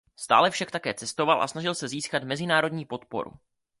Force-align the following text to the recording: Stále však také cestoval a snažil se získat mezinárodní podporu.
Stále 0.23 0.47
však 0.51 0.69
také 0.75 0.91
cestoval 0.93 1.39
a 1.43 1.47
snažil 1.47 1.75
se 1.75 1.87
získat 1.87 2.23
mezinárodní 2.23 2.85
podporu. 2.85 3.31